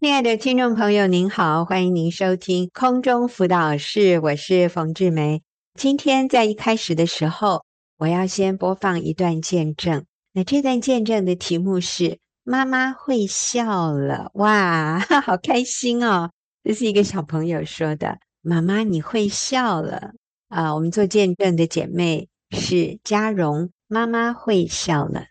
[0.00, 5.42] 亲爱的听众朋友，您好，欢迎您收听空中辅导室，我是冯志梅。
[5.74, 7.64] 今天在一开始的时候，
[7.96, 10.04] 我要先播放一段见证。
[10.32, 16.30] 那这段见证的题目是“妈妈会笑了”，哇， 好开心哦！
[16.62, 20.12] 这是一个小朋友说的：“妈妈，你会笑了。”
[20.48, 25.24] 啊，我们做见证的姐妹是嘉荣，妈妈会笑了。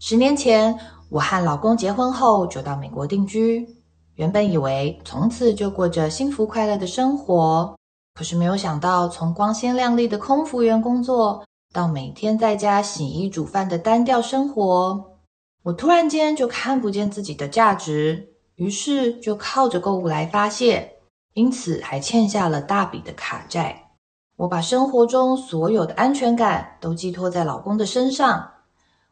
[0.00, 0.76] 十年前，
[1.14, 3.64] 我和老公结婚后就到美国定居，
[4.16, 7.72] 原本以为从此就过着幸福快乐的生活，
[8.14, 15.04] 可是没有想到，从光鲜亮丽的空服员工作到每天在家洗衣煮饭的单调生活，
[15.62, 20.94] 我突然间就看不见自己的价值，于是就靠着购物来发泄，
[21.34, 23.92] 因此还欠下了大笔的卡债。
[24.34, 28.50] 我把生活中所有的安全感都寄托在老公的身上。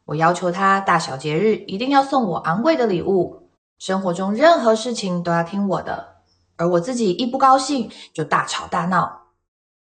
[0.05, 6.15] 我要求他大小节日一定要送我昂贵的礼物，生活中任何事情都要听我的，
[6.57, 9.21] 而我自己一不高兴就大吵大闹。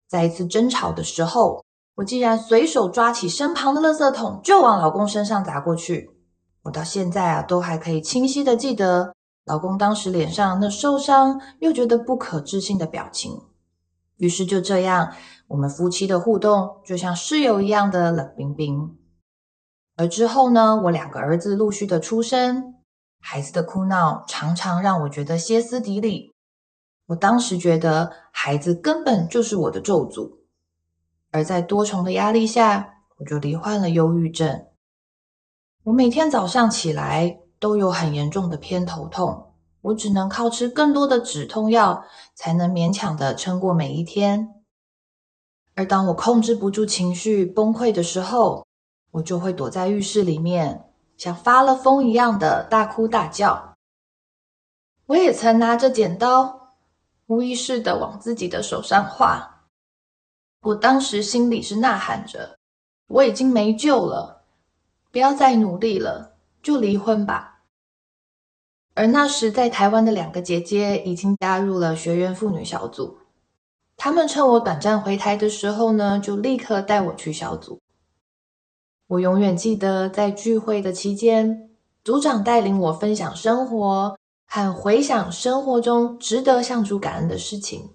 [0.08, 1.62] 在一次争吵的时候，
[1.96, 6.10] 我竟然随手抓起身旁的垃圾桶就往老公身上砸过去。
[6.62, 13.42] 我到现在啊都还可以清晰地记得老公当时脸上那受伤又觉得不可置信的表情。
[14.16, 15.12] 于是就这样，
[15.48, 18.96] 我们夫妻的互动就像室友一样的冷冰冰。
[19.98, 22.76] 而之后呢，我两个儿子陆续的出生，
[23.20, 26.32] 孩子的哭闹常常让我觉得歇斯底里。
[27.08, 30.38] 我当时觉得孩子根本就是我的咒诅，
[31.32, 34.66] 而在多重的压力下，我就罹患了忧郁症。
[35.82, 42.04] 我每天早上起来都有很严重的偏头痛，我只能靠吃更多的止痛药
[42.36, 44.48] 才能勉强的撑过每一天。
[45.74, 48.64] 而当我控制不住情绪崩溃的时候，
[49.18, 50.84] 我就会躲在浴室里面，
[51.16, 53.74] 像发了疯一样的大哭大叫。
[55.06, 56.76] 我也曾拿着剪刀，
[57.26, 59.64] 无意识的往自己的手上划。
[60.62, 62.58] 我当时心里是呐喊着：
[63.08, 64.44] 我已经没救了，
[65.10, 67.62] 不要再努力了，就离婚吧。
[68.94, 73.18] 而那时在台湾的两个姐姐已经加入了学员妇女小组，
[73.96, 77.80] 她们趁我短暂回台的时候呢，就立刻带我去小组。
[79.08, 81.70] 我永远记得，在聚会的期间，
[82.04, 87.88] 组长带领我分享生活和回想生活中值得向主感恩的事情。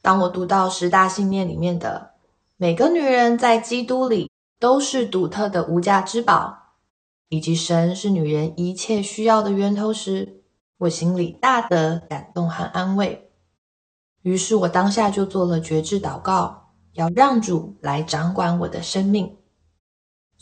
[0.00, 2.14] 当我读到十大信念里面的
[2.58, 6.72] “每个女人在基督里都是独特的无价之宝”，
[7.30, 10.42] 以及神是女人一切需要的源头时，
[10.78, 13.30] 我心里大得感动和安慰。
[14.22, 19.36] 于是我当下就做了决志祷告，要让主来掌管我的生命。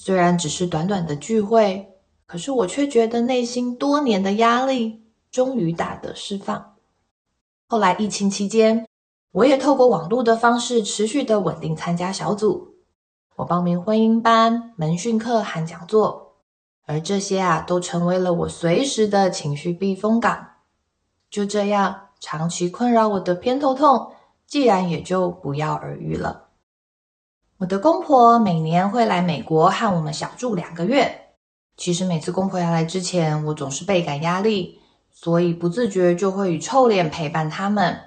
[0.02, 1.86] 虽然只是短短的聚会，
[2.24, 6.76] 可是我却觉得内心多年的压力终于大得释放。
[7.66, 8.88] 后来疫情期间，
[9.30, 12.76] 我也透过网络的方式持续的稳定参加小组，
[13.36, 16.36] 我报名婚姻班、门训课和讲座，
[16.86, 20.46] 而这些啊都成为了我随时的情绪避风港。
[21.28, 24.12] 就这样，长期困扰我的偏头痛，
[24.46, 26.46] 既然也就不药而愈了。
[27.60, 31.34] 我的公婆每年会来美国和我们小住两个月。
[31.76, 34.80] 其实每次公婆要来之前，我总是倍感压力，
[35.12, 38.00] 所以不自觉就会以臭脸陪伴他们。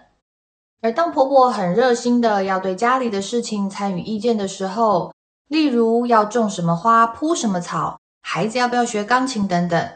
[0.82, 5.14] 而当婆婆很热心的要对家里的事情参与意见的时候，
[5.48, 9.88] 例如要种什么花、铺什么草、孩子要不要学钢琴等等，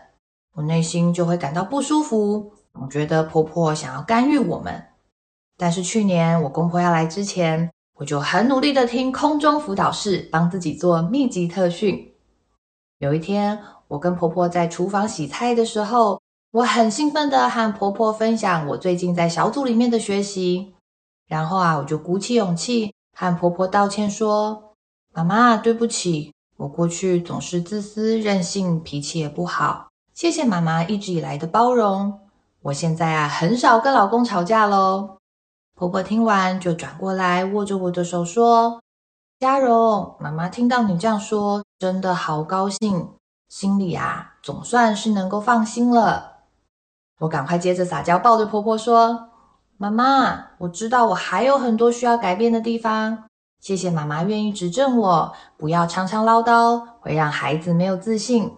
[0.54, 2.52] 我内心就会感到不舒服。
[2.74, 4.86] 总觉得婆婆想要干预我们。
[5.58, 12.14] 但是去年我公婆要来之前，我就很努力的听空中辅导室，帮自己做密集特训。
[13.00, 16.22] 有一天，我跟婆婆在厨房洗菜的时候，
[16.52, 20.76] 我很兴奋的和婆婆分享我最近在小组里面的学习。
[21.28, 24.76] 然后啊，我就鼓起勇气和婆婆道歉说
[25.14, 29.88] ：“妈妈，对不起，我过去总是自私任性，脾气也不好。
[30.14, 32.20] 谢谢妈妈一直以来的包容。
[32.62, 35.18] 我现在啊，很少跟老公吵架喽。”
[35.78, 38.82] 婆婆听完就转过来握着我的手说
[39.40, 43.12] ：“嘉荣，妈妈听到你这样说，真的好高兴，
[43.48, 46.38] 心里啊总算是能够放心了。”
[47.22, 49.30] 我赶快接着撒娇，抱着婆婆说
[49.78, 53.26] ：“妈妈，我知道我还有很多需要改变的地方，
[53.62, 58.52] 谢谢妈妈愿意指正我，不要常常唠叨，会让孩子没有自信。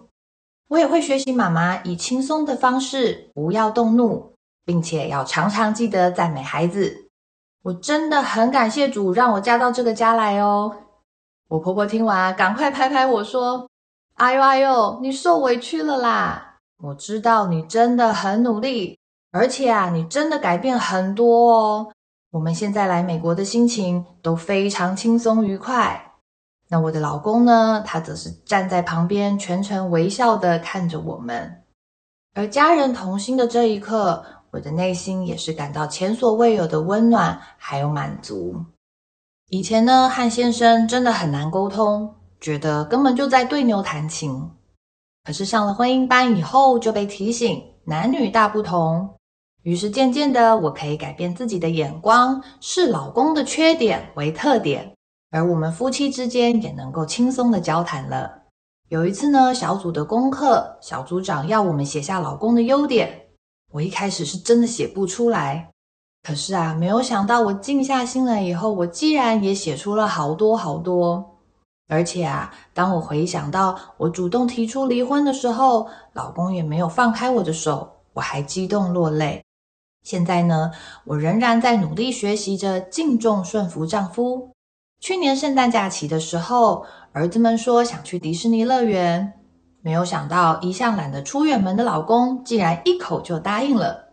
[0.68, 4.32] 我也会学习妈妈以轻松的方式，不要动怒，
[4.64, 7.08] 并且要常常记得赞美孩子。”
[7.62, 10.74] 我真的很感谢主让我嫁到这个家来哦。
[11.48, 13.68] 我婆婆听完，赶快拍拍我说
[14.16, 16.56] ：“哎呦哎呦，你受委屈了啦！
[16.82, 18.98] 我知道你真的很努力，
[19.32, 21.92] 而且啊，你真的改变很多哦。
[22.30, 26.12] 我们现在来美国的心情都非常轻松愉快。
[26.68, 27.82] 那我的老公呢？
[27.84, 31.64] 他则是站在旁边，全程微笑的看着我们。
[32.34, 38.56] 而家人同心的这一刻，我的内心也是感到前所未有的温暖，还有满足。
[39.48, 44.50] 以前呢，和先生真的很难沟通，觉得根本就在对牛弹琴。
[45.24, 49.10] 可是上了婚姻班以后，就被提醒男女大不同。
[49.62, 54.94] 于是渐渐的，我可以改变自己的眼光，视老公的缺点为特点，
[55.30, 58.44] 而我们夫妻之间也能够轻松的交谈了。
[58.88, 63.19] 有一次呢，小组的功课，小组长要我们写下老公的优点，
[63.72, 65.70] 我一开始是真的写不出来，
[66.22, 71.38] 可是啊，没有想到我静下心来以后，我竟然也写出了好多好多。
[71.88, 79.42] 而且啊，当我回想到我主动提出离婚的时候，老公也没有放开我的手，我还激动落泪。
[80.02, 80.70] 现在呢，
[81.04, 84.50] 我仍然在努力学习着敬重顺服丈夫。
[85.00, 89.39] 去年圣诞假期的时候，儿子们说想去迪士尼乐园，
[89.82, 94.10] 没有想到一向懒得出远门的老公竟然一口就答应了。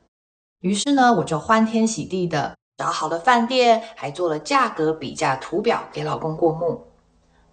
[0.62, 6.88] 于是呢，我就欢天喜地的找好了饭店，还做了价格比价图表给老公过目。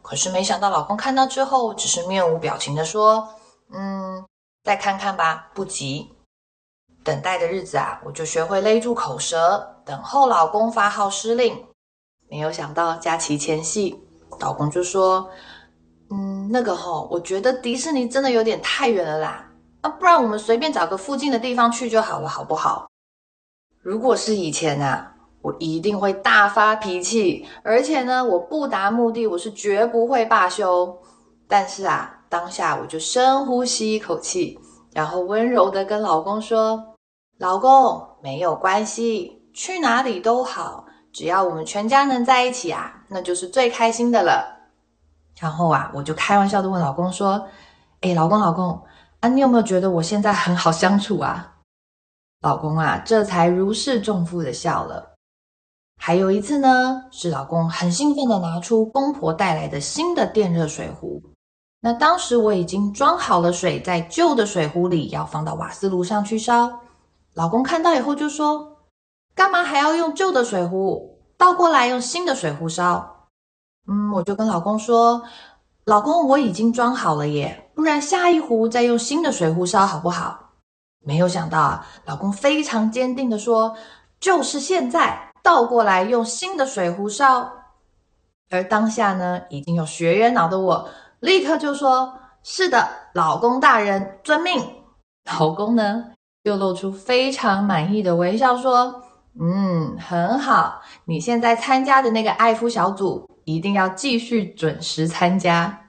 [0.00, 3.28] 可是没想到老公看到之后，只是面无表情的说
[3.72, 4.24] ：“嗯，
[4.62, 6.10] 再看看吧，不急。”
[7.02, 11.66] 等待的日子啊，我就学会勒住口舌，等候老公发号施令。
[12.28, 14.02] 没有想到假期前夕，
[14.40, 15.28] 老公就说
[16.10, 22.86] ：“嗯，那个吼，我觉得迪士尼真的有点太远了啦，啊，不然我们随便找个附近的地方去就好了，好不好？”
[23.82, 30.98] 如果是以前啊，我一定会大发脾气，而且呢，我不达目的，我是绝不会罢休。
[31.46, 34.58] 但是啊，当下我就深呼吸一口气，
[34.92, 36.82] 然后温柔地跟老公说。
[37.38, 44.63] 老公，没有关系，去哪里都好，只要我们全家能在一起啊，那就是最开心的了。
[45.40, 47.46] 然后啊，我就开玩笑的问老公说
[48.02, 48.80] ：“诶，老公，老公，
[49.20, 51.54] 啊，你有没有觉得我现在很好相处啊？”
[52.42, 55.14] 老公啊，这才如释重负的笑了。
[55.96, 61.22] 还有一次呢，是老公很兴奋的拿出公婆带来的新的电热水壶。
[61.80, 66.80] 那当时我已经装好了水，在旧的水壶里，要放到瓦斯炉上去烧。
[67.34, 68.78] 老公看到以后就说
[69.34, 71.18] ：“干嘛还要用旧的水壶？
[71.36, 73.13] 倒过来用新的水壶烧。”
[73.86, 75.22] 嗯，我就跟老公说
[75.84, 80.40] ：“老公，我已经装好了耶，不然下一壶再用新的水壶烧好不好？”
[81.04, 83.76] 没有想到啊，老公非常坚定地说
[84.18, 87.52] ：“就是现在，倒过来用新的水壶烧。”
[88.50, 90.88] 而当下呢，已经有学员脑的我，
[91.20, 94.64] 立刻就说：“是的，老公大人，遵命。”
[95.38, 96.12] 老公呢？
[96.44, 99.02] 又露出非常满意的微笑，说
[99.40, 100.82] ：“嗯，很好。
[101.06, 105.88] 你现在参加的那个爱夫小组，一定要继续准时参加。”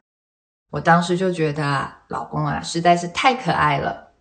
[0.72, 4.12] 我当时就觉得啊，老公啊，实在是太可爱了。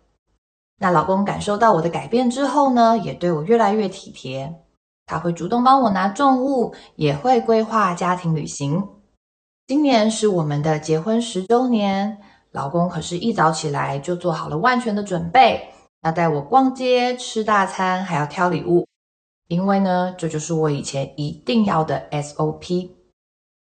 [0.77, 4.61] 那老公感受到我的改变之后呢，也对我越来越体贴。
[5.05, 8.87] 他会主动帮我拿重物，也会规划家庭旅行。
[9.67, 12.17] 今年是我们的结婚十周年，
[12.51, 15.69] 老公可是一早起来就做好了万全的准备。
[16.03, 18.87] 要带我逛街、吃大餐，还要挑礼物，
[19.47, 22.91] 因为呢，这就是我以前一定要的 SOP。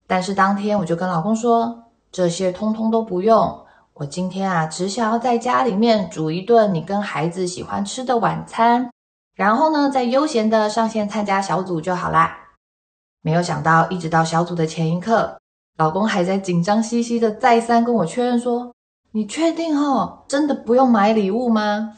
[0.07, 8.91] 但是当天我就跟老公说，这些通通都不用，我今天啊，只想要在家里面煮一顿你跟孩子喜欢吃的晚餐，
[9.35, 12.37] 然后呢，再悠闲的上线参加小组就好啦。
[13.21, 15.39] 没有想到，一直到小组的前一刻，
[15.77, 18.71] 老公还在紧张兮兮的再三跟我确认说
[19.11, 21.97] ：“你确定哦，真的不用买礼物吗？”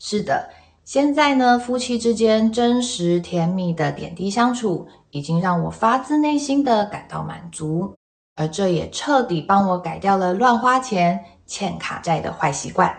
[0.00, 0.48] 是的，
[0.84, 7.94] 现在呢，夫妻之间真实甜蜜的点滴相处，已经让我发自内心的感到满足，
[8.34, 12.92] 而这也彻底帮我改掉了乱花钱、欠卡债的坏习惯。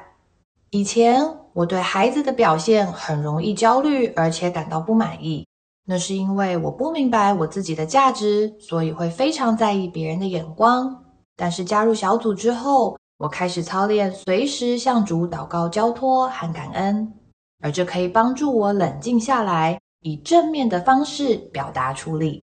[0.69, 5.45] 以前我对孩子的表现很容易焦虑，而且感到不满意，
[5.86, 11.03] 那是因为我不明白我自己的价值，所以会非常在意别人的眼光。
[11.36, 17.13] 但是加入小组之后，我开始操练，随时向主祷告、交托和感恩，
[17.62, 22.43] 而这可以帮助我冷静下来，以正面的方式表达出力。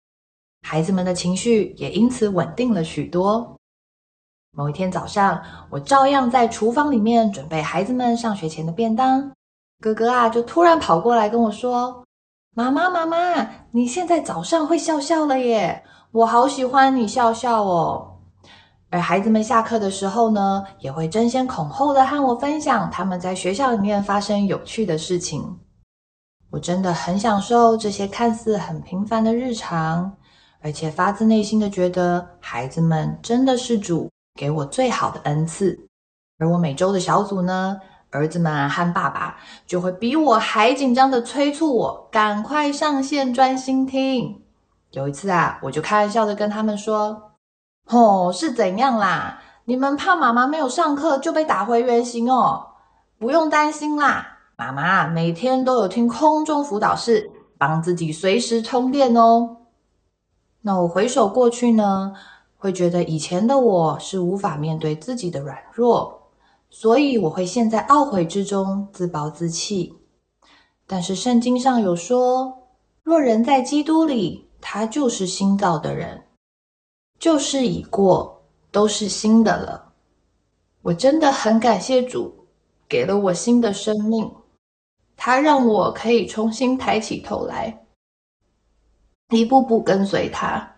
[0.66, 3.58] 孩子们的情绪也因此稳定了许多。
[4.52, 9.30] 某一天早上，我照样在厨房里面准备孩子们上学前的便当，
[9.80, 12.02] 哥哥啊就突然跑过来跟我说
[12.56, 15.84] ：“妈妈，妈妈，你现在早上会笑笑了耶！
[16.10, 18.08] 我好喜欢你笑笑哦。”
[18.88, 25.58] 而孩子们下课的时候呢，也会争先恐后的和我分享他们在学校里面发生有趣的事情。
[26.52, 30.12] 我真的很享受这些看似很平凡的日常，
[30.60, 35.88] 而且发自内心的觉得孩子们真的是主给我最好的恩赐。
[36.38, 37.80] 而我每周的小组呢，
[38.10, 44.42] 儿子们和爸爸就会比我还紧张的催促我赶快上线专心听。
[44.90, 47.30] 有一次啊，我就开玩笑的跟他们说。
[47.88, 49.40] 哦，是怎样啦？
[49.64, 52.66] 你们怕妈妈没有上课就被打回原形哦？
[53.18, 59.56] 不用担心啦，妈妈每天都有听空中辅导室，帮自己随时充电哦。
[60.60, 62.12] 那我回首过去呢，
[62.56, 66.30] 会觉得以前的我是无法面对自己的软弱，
[66.70, 69.94] 所以我会陷在懊悔之中，自暴自弃。
[70.86, 72.68] 但是圣经上有说，
[73.02, 76.22] 若人在基督里，他就是新造的人。
[77.18, 79.92] 旧事已过，都是新的了。
[80.82, 82.46] 我真的很感谢主，
[82.88, 84.30] 给了我新的生命，
[85.24, 87.84] 他让我可以重新抬起头来，
[89.28, 90.74] 一步步跟随他。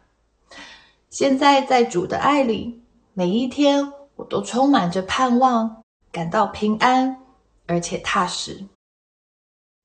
[1.08, 2.82] 现在在主的爱里，
[3.14, 5.82] 每一天我都充满着盼望，
[6.12, 7.22] 感到平安
[7.66, 8.66] 而且踏实。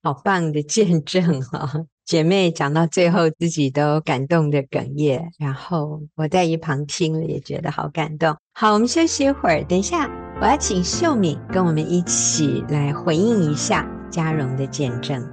[0.03, 1.85] 好棒的见证啊！
[2.03, 8.35] 姐妹讲到最后，自己都感动的哽咽，然后我在一旁听了，也觉得好感动。
[8.55, 10.09] 好，我们休息一会儿，等一下
[10.41, 15.27] 我要请秀敏跟我们一起来回应一下佳蓉的见证。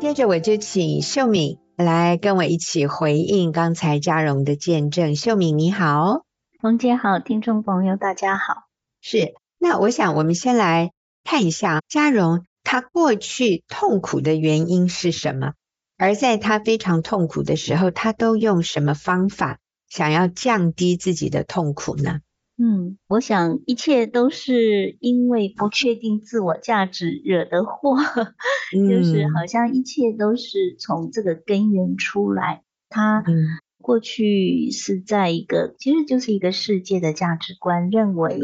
[0.00, 5.16] 接着我就请秀敏来跟我一起回应刚才嘉荣的见证。
[5.16, 6.24] 秀敏你好，
[6.60, 8.64] 冯姐好，听众朋友大家好。
[9.00, 10.92] 是，那我想我们先来
[11.24, 15.52] 看一下佳蓉她过去痛苦的原因是什么，
[15.96, 22.20] 而在他非常痛苦的时候，他都用什么方法想要降低自己的痛苦呢？
[22.56, 27.96] 嗯，我想一切都是因为不确定自我价值惹的祸，
[28.76, 32.62] 嗯、就是好像一切都是从这个根源出来。
[32.88, 33.24] 他
[33.82, 38.38] 过去是在一个，其实就是一个世界的价值观，认为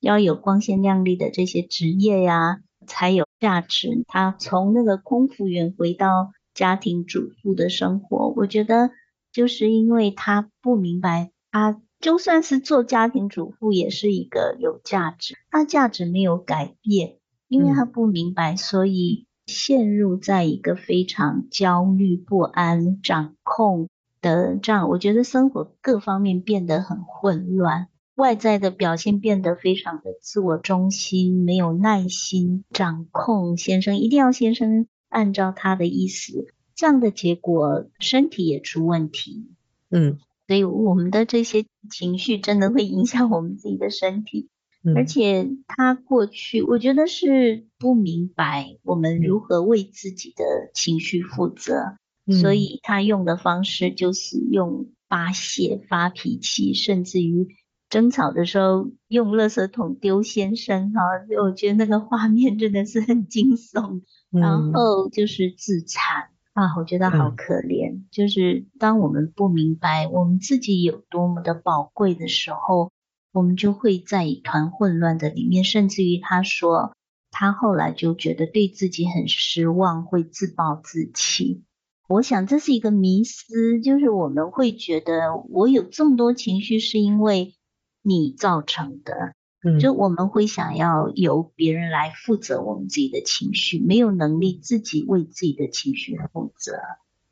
[0.00, 4.04] 要有光鲜亮丽的这些职业呀，才有价值。
[4.08, 8.90] 他从那个空服员回到家庭主妇的生活，我觉得
[9.32, 11.80] 就是因为他不明白他。
[12.00, 15.36] 就算是做家庭主妇，也是一个有价值。
[15.52, 23.88] 他价值没有改变，因为他不明白，所以陷入在一个非常焦虑不安、掌控
[24.20, 24.88] 的这样。
[24.88, 39.50] 我觉得生活各方面变得很混乱，外在的表现变得非常的自我中心，没有耐心掌控先生，一定要先生按照他的意思，这样的结果，身体也出问题。
[39.90, 40.18] 嗯。
[40.48, 44.50] 所以我们的这些情绪真的会影响我们自己的身体，
[44.82, 57.46] 嗯、而且他过去我觉得是不明白我们如何为自己的情绪负责，嗯、所以他用的方式就是用发泄、发脾气，甚至于
[57.92, 61.04] 争吵的时候用垃圾桶丢先生啊！
[61.44, 64.00] 我觉得那个画面真的是很惊悚，
[64.32, 66.30] 嗯、然后就是自残。
[66.54, 67.92] 啊，我觉得好可怜。
[67.92, 72.90] 嗯、就是当我们不明白我们自己有多么的宝贵的时候，
[73.30, 75.62] 我们就会在一团混乱的里面。
[75.62, 76.96] 甚至于他说，
[77.30, 81.62] 他后来就觉得对自己很失望，会自暴自弃。
[82.08, 87.54] 我想这是一个迷思，就是我们会觉得我有这么多情绪是因为
[88.02, 89.34] 你造成的。
[89.64, 96.72] 嗯就我们会想要由别人来负责我们自己的情绪，没有能力自己为自己的情绪负责。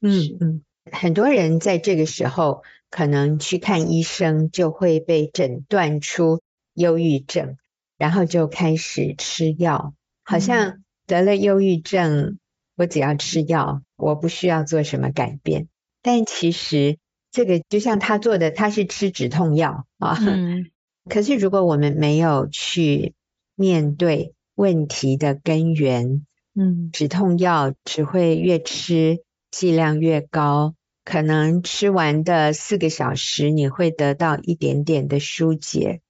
[0.01, 0.63] 嗯嗯，
[0.93, 6.41] 很多人在这个时候可能去看医生，就会被诊断出
[6.75, 7.57] 忧郁症，
[7.99, 12.39] 然后就开始吃药，好像得了忧郁症，
[12.77, 15.67] 我只要吃药，我不需要做什么改变。
[16.01, 17.00] 但其实
[17.31, 20.17] 这个就像他做的，他是吃止痛药啊。
[20.21, 20.71] 嗯
[21.09, 23.15] 可是，如果我们没有去
[23.57, 36.01] 面对问题的根源，嗯，止痛药只会越吃剂量越高，可能吃完的四个小时你会得到一点点的疏解，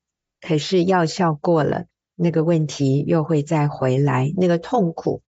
[0.40, 1.86] 可是药效过了，
[2.16, 5.22] 那个问题又会再回来，那个痛苦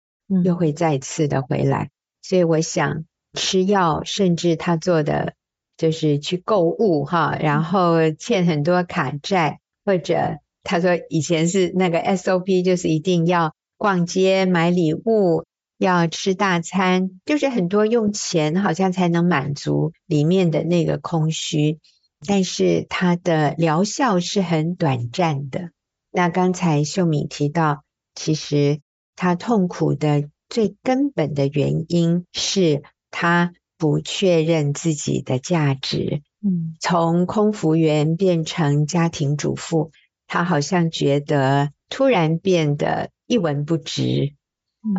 [0.44, 1.84] 又会再次的回来。
[1.84, 1.90] 嗯，
[2.24, 5.36] 所以，我想吃药，甚至他做的
[5.82, 9.60] 就是去购物哈，然后欠很多卡债。
[9.84, 15.44] 或者他说以前是那个 SOP，就是一定要逛街买礼物，
[15.80, 21.80] 要吃大餐，就是很多用钱好像才能满足里面的那个空虚，
[22.28, 25.72] 但是它的疗效是很短暂的。
[26.12, 27.84] 那刚才秀敏提到，
[28.14, 28.82] 其实
[29.16, 36.22] 他痛苦的最根本的原因是他不确认自己的价值。
[36.46, 39.90] 嗯，从空服员变成家庭主妇，
[40.28, 44.36] 她好像觉得突然变得一文不值。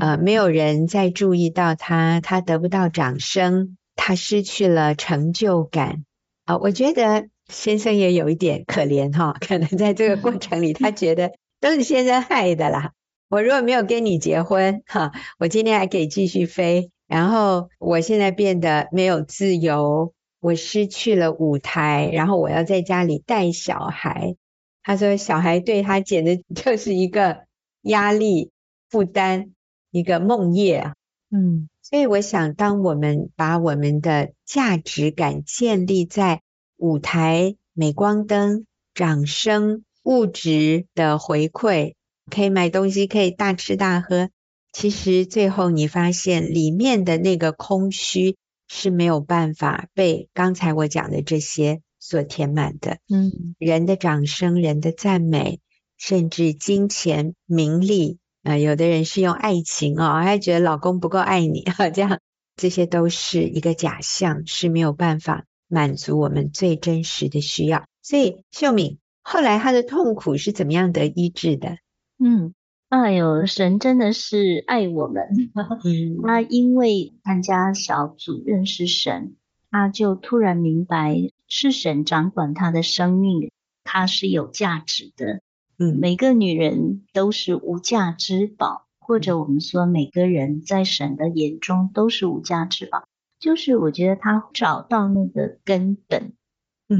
[0.01, 6.05] 呃，没有人再注意到她，她得不到掌声，她失去了成就感。
[6.45, 12.91] 啊、呃，我觉得先生也有一点可怜哈，可能在这个过 程里，他觉得都是先生害的啦。
[13.31, 16.91] 我如果没有跟你结婚，哈，我今天还可以继续飞。
[17.12, 24.37] 然后我现在变得没有自由，我失去了舞台，然后我要在家里带小孩。
[24.83, 27.45] 他说，小孩对他简直 就是一个
[27.83, 28.50] 压力
[28.88, 29.52] 负担。
[29.95, 30.95] 一个梦魇啊，
[31.31, 36.40] 嗯，所以我想，当我们把我们的价值感建立在
[36.78, 38.64] 舞台、镁光灯、
[38.95, 41.92] 掌声、物质的回馈，
[42.31, 44.31] 可以买东西，可以大吃大喝，
[44.73, 48.37] 其实最后你发现里面的那个空虚
[48.69, 52.99] 是没有办法被刚才我讲的这些所填满的。
[53.09, 55.61] 嗯，人的掌声、人的赞美，
[55.99, 58.19] 甚至金钱、名利。
[58.45, 62.19] 啊、呃，有的人是用爱情哦，还觉得老公不够爱你啊，这样
[62.57, 67.85] 这些都是一个假象，是没有办法满足我们最真实的需要。
[68.02, 71.76] 所以秀敏后来她的痛苦是怎么样得医治的？
[72.19, 72.52] 嗯，
[72.92, 75.26] 哎呦，神真的是爱我们。
[75.82, 79.34] 嗯，他因为参加小组认识神，
[79.70, 81.16] 他就突然明白
[81.49, 83.50] 是神掌管他的生命，
[83.82, 85.40] 他是有价值的。
[85.78, 93.05] 嗯，每个女人都是无价之宝，或者我们说每个人在神的眼中都是无价之宝。
[93.40, 96.35] 就是我觉得他找到那个根本，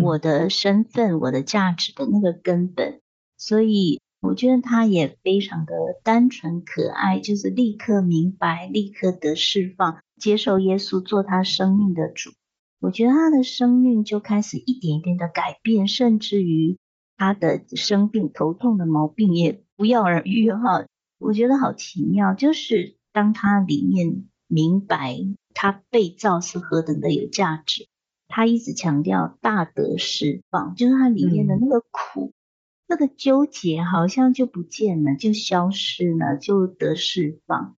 [0.01, 3.03] 我的身份、我的价值的那个根本。
[3.37, 12.31] 所以我觉得他也非常的单纯可爱，就是立刻明白，立刻得释放，接受耶稣做他生命的主。
[12.81, 16.79] 我觉得他的生命就开始一点一点的改变，甚至于。
[17.15, 20.87] 他的生病、头痛的毛病也不药而愈哈，
[21.21, 22.35] 我觉得好奇妙。
[22.35, 25.19] 就是当他里面明白
[25.55, 27.87] 他被造是何等的有价值，
[28.27, 32.33] 他一直强调大德释放，就是他里面的那个苦、嗯、
[32.87, 37.77] 那个纠结，好像就不见了，就消失了，就得释放。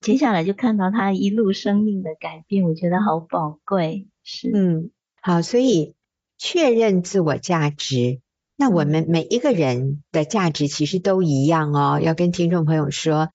[0.00, 4.08] 接下来就看到他一路生命的改变，我觉得好宝贵。
[4.24, 4.90] 是，嗯，
[5.20, 5.94] 好，所以
[6.38, 8.20] 确认自我价值。
[8.56, 12.00] 那我们每一个人的价值其实都一样哦。
[12.00, 13.30] 要跟听众朋友说，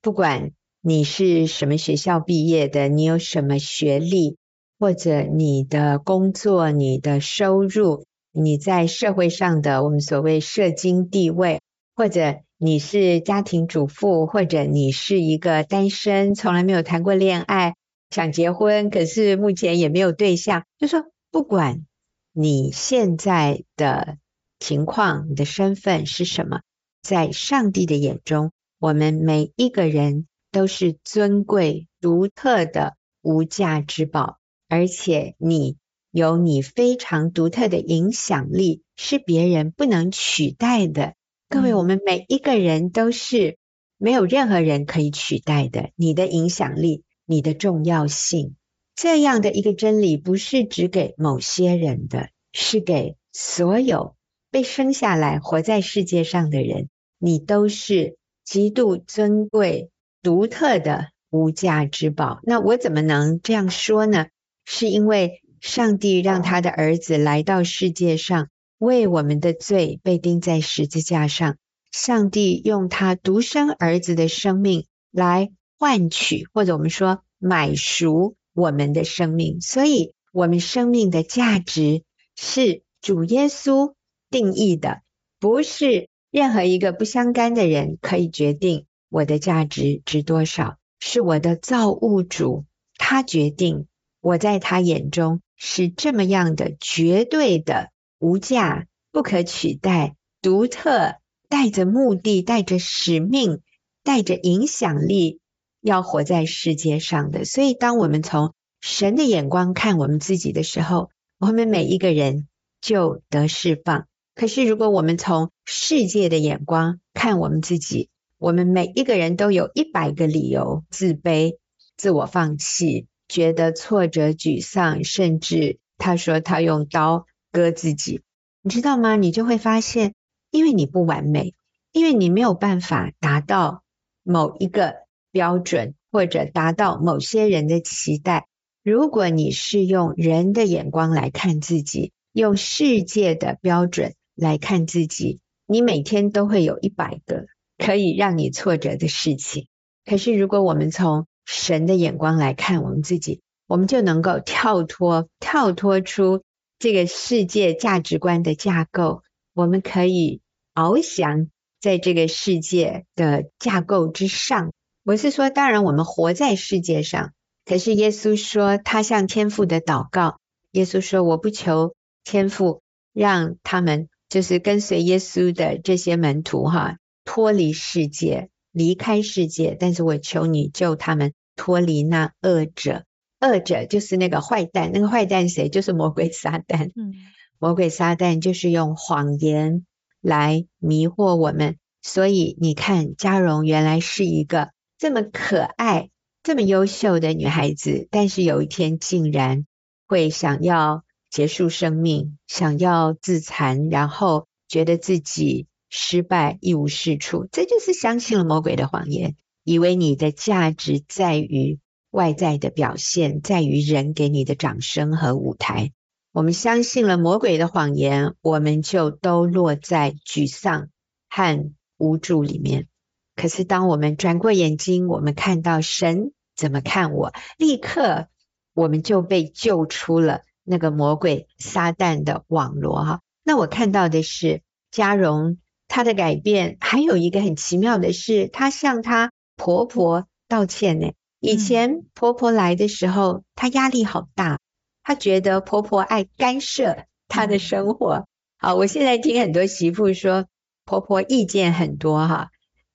[0.00, 4.36] 不管你是什么学校毕业的，你有什么学历，
[4.78, 11.60] 或者你的工作、你的收入，你在社会上的我们所谓社经地位，
[11.94, 17.76] 或者你是家庭主妇，或者你是一个单身，从来没有谈过恋爱，
[18.10, 21.86] 想结婚，可是目前也没有对象，就说不管
[22.32, 24.18] 你现在的。
[24.64, 26.60] 情况，你的身份是什么？
[27.02, 35.78] 在上帝的眼中，我们每一个人都是尊贵、独特的无价之宝，而且你
[36.12, 41.14] 有你非常独特的影响力，是别人不能取代的。
[41.48, 43.56] 各位，我们每一个人都是
[43.96, 45.88] 没有任何人可以取代的。
[45.96, 48.56] 你的影响力，你的重要性，
[48.94, 54.14] 这样的一个真理，不是只给某些人的，是给所有。
[54.50, 59.88] 被生下来活在世界上的人，你都是极度尊贵、
[60.22, 62.40] 独特的无价之宝。
[62.42, 64.26] 那我怎么能这样说呢？
[64.64, 68.48] 是因为上帝让他的儿子来到世界上，
[68.78, 71.56] 为我们的罪被钉在十字架上。
[71.92, 79.60] 上帝用他独生儿子的生命来换取，或者我们说买赎我们的生命。
[79.60, 82.02] 所以，我们生命的价值
[82.36, 83.94] 是主耶稣。
[84.30, 85.02] 定义的
[85.38, 92.64] 不是任何一个不相干的人可以决定我的价值值多少，是我的造物主，
[92.96, 93.86] 他决定
[94.22, 101.14] 我在他眼中是这么样的绝对的无价、不可取代、独特，
[101.48, 103.60] 带着目的、带着使命、
[104.02, 105.38] 带着影响力，
[105.80, 107.44] 要活在世界上的。
[107.44, 112.48] 所以，当我们从神的眼光看我们自己的时候，我们每一个人
[112.80, 114.08] 就得释放。
[114.34, 121.56] 可是如果我们从世界的眼光看我们自己，我们每一个人都有一百个理由自卑、
[121.96, 128.20] 自我放弃、觉得挫折、沮丧，甚至他说他用刀割自己，
[128.60, 129.16] 你知道吗？
[129.16, 130.12] 你就会发现，
[130.50, 131.54] 因为你不完美，
[131.92, 133.82] 因为你没有办法达到
[134.22, 134.96] 某一个
[135.30, 138.48] 标准，或者达到某些人的期待。
[138.84, 147.46] 如果你是用人的眼光来看自己，用世界的标准来看自己，你每天都会有一百个
[147.78, 149.68] 可以让你挫折的事情。
[150.04, 156.42] 可是，如果我们从神的眼光来看我们自己，我们就能够跳脱、跳脱出
[156.78, 159.22] 这个世界价值观的架构，
[159.54, 160.40] 我们可以
[160.74, 161.48] 翱翔
[161.80, 164.72] 在这个世界的架构之上。
[165.04, 167.32] 我是说，当然我们活在世界上。
[167.64, 170.38] 可是耶稣说，他向天父的祷告。
[170.72, 179.76] 耶稣说：“我不求天父让他们就是跟随耶稣的这些门徒哈，脱离世界，离开世界。
[179.78, 183.04] 但是我求你救他们脱离那恶者。
[183.40, 185.68] 恶者就是那个坏蛋，那个坏蛋谁？
[185.68, 186.90] 就是魔鬼撒旦。
[186.94, 187.14] 嗯，
[187.58, 189.84] 魔鬼撒旦就是用谎言
[190.20, 191.76] 来迷惑我们。
[192.02, 196.08] 所以你看，嘉荣原来是一个这么可爱。”
[196.44, 199.64] 这么优秀的女孩子，但是有一天竟然
[200.08, 207.46] 会想要结束生命，想要自残，然后觉得自己失败，一无是处。
[207.52, 211.78] 这就是相信了魔鬼的谎言，以为你的价值在于
[212.10, 215.92] 外在的表现，在于人给你的掌声和舞台。
[216.32, 220.88] 我们相信了魔鬼的谎言，我们就都落在沮丧
[221.28, 222.88] 和无助里面。
[223.36, 228.28] 可是，当我们转过眼睛，我们看到神怎么看我，立刻
[228.74, 233.20] 我们就被救出了那个魔鬼撒旦的网罗哈。
[233.42, 241.12] 那我看到的是嘉荣他的改变，还有一个很奇妙的是，他向他婆婆道歉呢。
[241.38, 244.58] 以前婆婆来的时候，她压力好大，
[245.04, 248.26] 她觉得婆婆爱干涉她的生活。
[248.58, 250.46] 好，我现在听很多媳妇说，
[250.84, 252.50] 婆婆意见很多哈。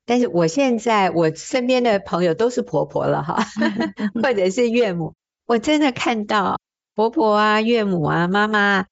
[0.06, 3.45] 但是我现在我身边的朋友都是婆婆了哈，
[4.21, 5.13] 或者是岳母，
[5.45, 6.60] 我真的看到
[6.95, 8.88] 婆婆啊、岳母啊、妈妈，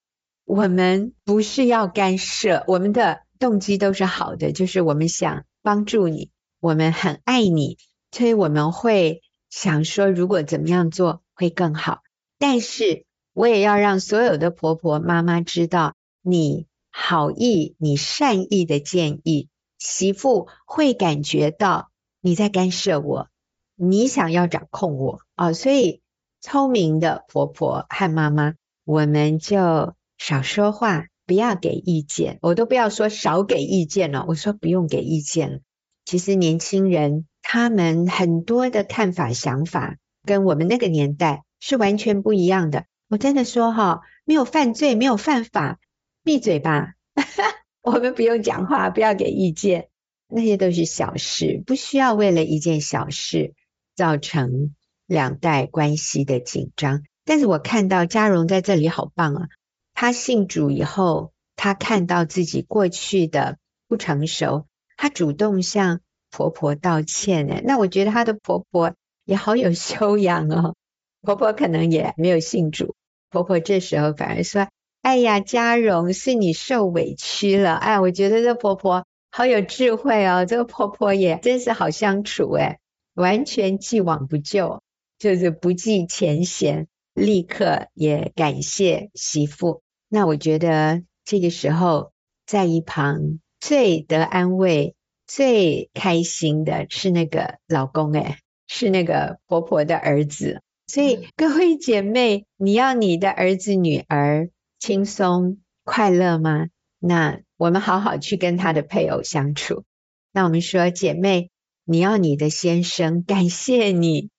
[0.45, 7.77] 我们不是要干涉，我们的动机都是好的，就是我们想帮助你，我们很爱你，
[8.11, 12.01] 所以我们会想说，如果怎么样做会更好。
[12.37, 19.49] 但是我也要让所有的婆婆妈妈知道，你好意、你善意的建议。
[19.77, 21.91] 媳妇会感觉到
[22.21, 23.27] 你在干涉我，
[23.75, 26.01] 你想要掌控我啊，所以
[26.41, 32.39] 聪明的婆婆和妈妈，我们就少说话，不要给意见。
[32.41, 35.59] 我都不要说少给意见了，我说不用给意见了。
[36.05, 42.85] 其实年轻人他们很多的看法、想法跟我们那个年代是完全不一样的。
[43.09, 45.79] 我真的说哈，没有犯罪，没有犯法，
[46.23, 46.93] 闭嘴吧。
[47.81, 49.89] 我们不用讲话，不要给意见，
[50.27, 53.53] 那些都是小事，不需要为了一件小事
[53.95, 54.73] 造成
[55.05, 57.03] 两代关系的紧张。
[57.25, 59.47] 但是我看到嘉荣在这里好棒啊！
[59.93, 67.61] 他信主以后，他看到自己过去的不成熟，她主动向婆婆道歉呢。
[67.63, 70.75] 那我觉得她的婆婆也好有修养哦。
[71.21, 72.95] 婆婆可能也没有信主，
[73.29, 74.67] 婆婆这时候反而说。
[75.01, 77.75] 哎呀，佳蓉是你受委屈了。
[77.75, 82.79] 哎，我觉得这婆婆好有智慧哦，这个婆婆也真是好相处哎，
[83.13, 84.81] 完全既往不咎，
[85.19, 89.83] 就是不计前嫌，立刻也感谢媳妇。
[90.09, 92.11] 那我觉得这个时候
[92.47, 94.93] 在一旁最得安慰、
[95.25, 100.61] 最开心的是那个老公哎，是那个婆婆的儿子。
[100.85, 104.49] 所以各位姐妹，你要你的儿子女儿。
[104.77, 106.67] 轻松快乐吗？
[106.99, 109.83] 那我们好好去跟他的配偶相处。
[110.31, 111.49] 那我们说，姐妹，
[111.85, 114.29] 你要你的先生感谢你，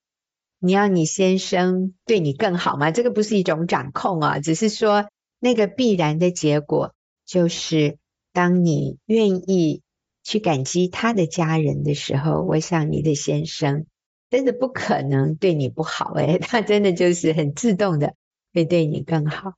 [0.60, 2.92] 你要你先生对你更好吗？
[2.92, 5.08] 这个不是一种掌控啊，只是说
[5.40, 7.98] 那个必然的结果就是，
[8.36, 9.80] 当你愿意
[10.22, 13.86] 去感激他的家人的时候，我想你的先生
[14.28, 18.12] 真的不可能对你不好，诶， 他真的就是很自动的
[18.52, 19.54] 会对你更好。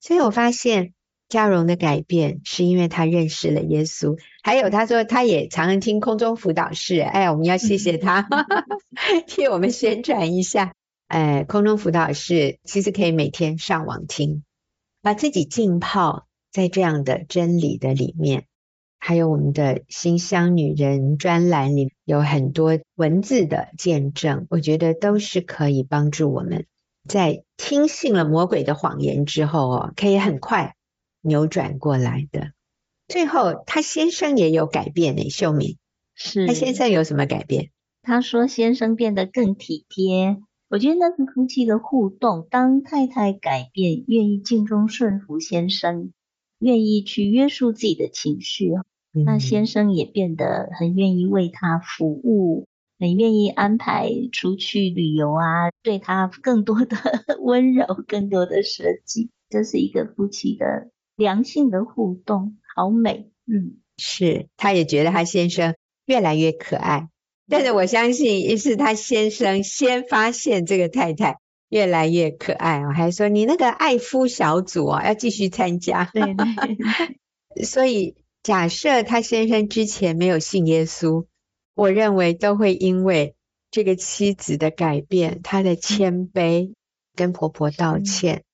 [0.00, 0.92] 所以我发现
[1.28, 8.28] 嘉荣的改变是因为他认识了耶稣，还有他说他也常常听空中辅导室，哎，我们要谢谢他
[9.28, 10.74] 替我们宣传一下。
[11.06, 14.42] 哎，空中辅导室其实可以每天上网听，
[15.00, 16.25] 把自己浸泡
[16.56, 18.46] 在这样的真理的里面，
[18.98, 26.64] 还有我们的新香女人专栏里有很多文字的见证，我觉得都是可以帮助我们
[27.06, 30.76] 在听信了魔鬼的谎言之后哦，可以很快
[31.20, 32.52] 扭转过来的。
[33.06, 35.76] 最后，他先生也有改变呢，秀敏，
[36.14, 37.70] 是，他先生有什么改变？
[38.00, 40.38] 他说先生变得更体贴。
[40.70, 42.48] 我觉得那是夫妻的互动。
[42.50, 46.12] 当太太改变，愿意尽忠顺服先生，
[46.58, 48.72] 愿意去约束自己的情绪，
[49.14, 52.66] 嗯、那先生也变得很愿意为他服务，
[52.98, 56.96] 很愿意安排出去旅游啊，对他更多的
[57.40, 59.30] 温柔，更多的设计。
[59.48, 63.30] 这是一个夫妻的良性的互动，好美。
[63.46, 67.08] 嗯，是，他也觉得他先生越来越可爱。
[67.48, 71.38] 但是我相信，也是他先生先发现这个太太
[71.68, 76.10] 越来越可爱哦，还说你那个爱夫小组啊，要继续参加。
[76.12, 77.64] 对对。
[77.64, 81.26] 所以假设他先生之前没有信耶稣，
[81.74, 83.34] 我认为都会因为
[83.70, 86.74] 这个妻子的改变，他的谦卑，
[87.14, 88.44] 跟婆婆道歉，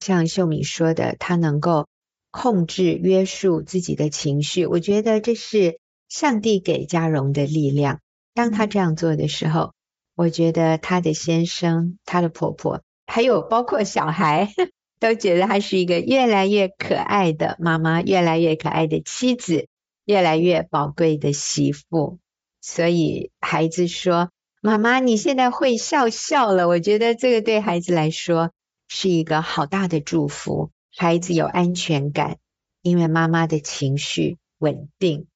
[0.00, 1.86] 像秀敏说的，他能够
[2.30, 8.00] 控制约束自己的情绪，我觉得这是上帝给嘉荣的力量。
[8.34, 9.72] 当她这样做的时候，
[10.20, 14.52] 我觉得她的先生、她的婆婆，还有包括小孩，
[15.00, 19.66] 都觉得她是一个越来越可爱的妈妈，越来越可爱的妻子，
[20.04, 22.18] 越来越宝贵的媳妇。
[22.60, 24.28] 所以孩子说
[24.60, 28.50] ：“妈妈，你现在会笑笑了。”我觉得这个对孩子来说
[28.88, 30.70] 是一个好大的祝福。
[30.94, 32.36] 孩子有安全感，
[32.82, 35.28] 因为妈妈的情绪稳定。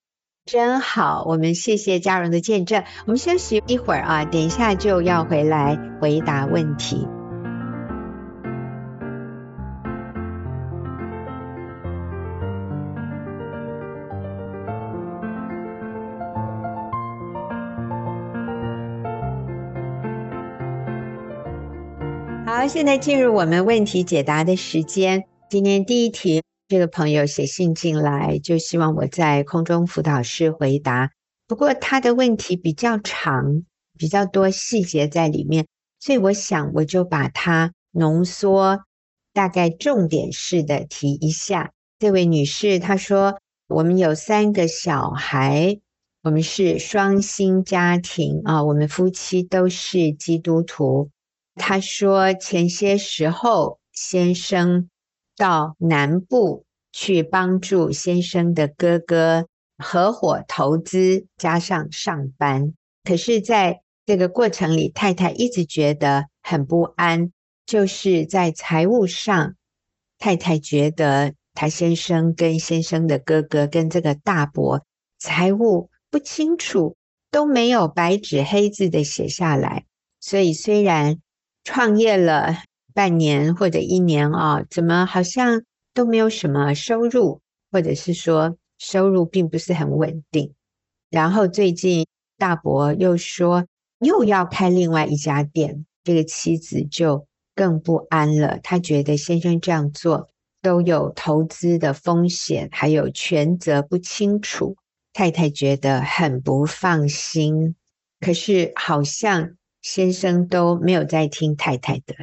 [0.47, 2.85] 真好，我们谢谢佳荣的见证。
[3.07, 7.09] 我们休息一会儿啊，等一下就要回来回答问题。
[22.47, 25.25] 好，现在进入我们问题解答的时间。
[25.49, 26.43] 今天第一题。
[26.75, 31.13] 这个朋友写信进来，就希望我在空中辅导室回答。
[31.47, 33.63] 不过他的问题比较长，
[33.97, 35.69] 比较多细节在里面，
[36.01, 38.81] 所以我想我就把它浓缩，
[39.33, 41.71] 大概重点式的提一下。
[42.01, 43.39] 这位女士她说
[43.71, 45.79] ：“我们有三个小孩，
[46.25, 51.09] 我们是双薪家庭啊，我们夫妻都是基督徒。”
[51.55, 54.91] 她说：“前些时候先生。”
[55.37, 62.75] 到南部去帮助先生的哥哥合伙投资，加上上班。
[63.03, 67.33] 可是，在这个过程里，太太一直觉得很不安，
[67.67, 69.55] 就是在财务上，
[70.19, 74.87] 太太觉得她先生跟先生的哥哥跟这个大伯
[75.19, 76.97] 财务不清楚，
[77.31, 79.85] 都没有白纸黑字的写下来。
[80.21, 81.19] 所以，虽然
[81.65, 82.63] 创业了。
[82.95, 90.55] 半年或者一年啊，怎么好像都没有什么收入，或者是说收入并不是很稳定。
[91.11, 92.07] 然后最近
[92.39, 93.67] 大伯又说
[93.99, 98.59] 又要开另外一家店，这个妻子就更不安了。
[98.63, 100.31] 她觉得先生这样做
[100.63, 104.77] 都有投资的风险，还有权责不清楚，
[105.13, 107.75] 太太觉得很不放心。
[108.21, 112.15] 可是好像先生都没有在听太太的。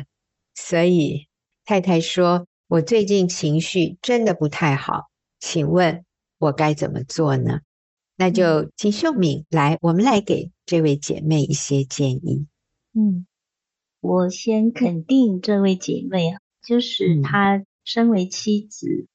[0.55, 1.27] 所以
[1.65, 5.09] 太太说：“我最近情绪真的不太好，
[5.39, 6.05] 请问
[6.37, 7.61] 我该怎么做呢？”
[8.17, 12.45] 那就请秀敏来，我们来给这位姐妹一些建议。
[12.93, 13.25] 嗯，
[13.99, 19.07] 我先肯定这位姐妹，就是她身为妻子，嗯、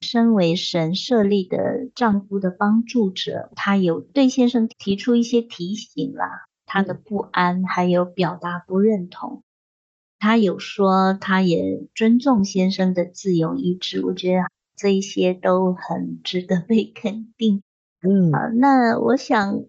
[0.00, 9.44] 身为神设立的丈夫的帮助者，她有对先生提出一些提醒啦，她的不安，还有表达不认同。
[10.18, 14.42] 他有说，他也尊重先生的自由意志，我觉得
[14.76, 17.62] 这一些都很值得被肯定。
[18.02, 19.64] 嗯，啊，那我想，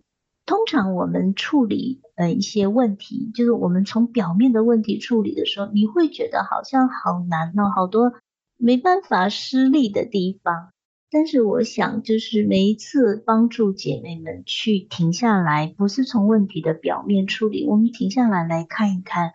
[0.45, 8.13] 通常我们处理呃一些问题，就是我们从表面的问题处理的时候，你会觉得好像好难哦，好多
[8.57, 10.69] 没办法施力的地方。
[11.11, 19.33] 但是我想，就是每一次帮助姐妹们去停下来，不是从问题的表面处理，我们停下来来看一看。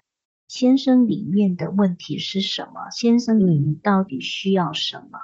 [0.54, 2.88] 先生里面的问题是什么？
[2.92, 5.18] 先生里面到底需要什么？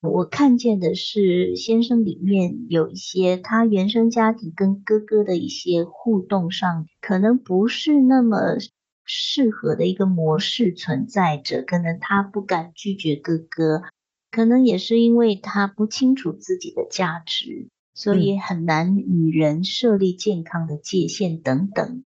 [0.00, 8.58] 嗯、我看见的是，先生里面有一些他原生家庭跟哥哥的一些互动上，可能不是那么
[9.04, 11.62] 适合的一个模式存在着。
[11.62, 13.82] 可能他不敢拒绝哥哥，
[14.30, 22.04] 可能也是因为他不清楚自己的价值，所以很难与人设立健康的界限等等。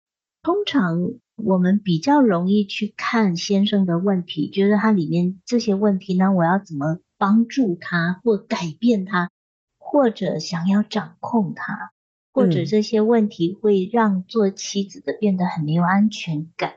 [0.44, 1.14] 通常
[1.46, 9.30] 我们比较容易去看先生的问题，觉得他里面这些问题呢，我要怎么帮助他或改变他，
[9.78, 11.92] 或者想要掌控他，
[12.34, 16.76] 或者这些问题会让做妻子的变得很没有安全感。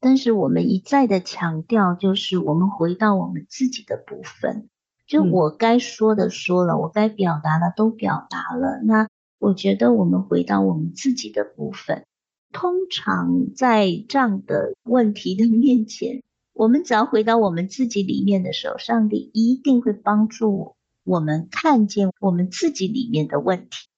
[0.00, 4.68] 但是我们一再的强调，就是我们回到我们自己的部分，
[5.06, 8.80] 就我该说的说了，我该表达的都表达了。
[8.84, 12.04] 那我觉得我们回到我们自己的部分。
[12.52, 16.22] 通常在这样的问题的面前，
[16.54, 23.88] 我们只要回到我们自己里面的时候，上帝一定会帮助我们看见我们自己里面的问题，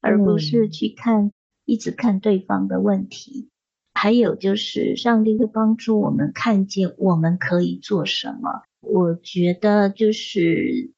[0.00, 1.32] 而不是去看
[1.64, 3.48] 一直看对方的问题。
[3.92, 8.62] 还有就是，上帝会帮助我们看见我们可以做什么。
[8.80, 10.92] 我觉得就是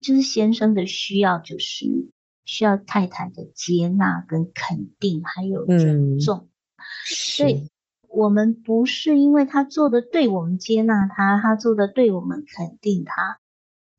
[0.00, 2.08] 就是先生的需要就是。
[2.48, 6.48] 需要太太的接纳跟肯定，还有尊重。
[6.78, 7.68] 嗯、所以，
[8.08, 13.38] 我们不是因为他做的对，我们接纳他；他做的对，我们肯定他。